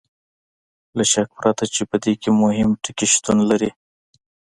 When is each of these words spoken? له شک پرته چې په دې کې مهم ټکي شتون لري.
له 0.97 1.03
شک 1.11 1.29
پرته 1.37 1.63
چې 1.73 1.81
په 1.89 1.95
دې 2.03 2.13
کې 2.21 2.29
مهم 2.41 2.69
ټکي 2.83 3.07
شتون 3.13 3.37
لري. 3.49 3.71